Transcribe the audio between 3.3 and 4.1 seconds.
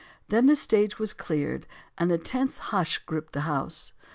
the house.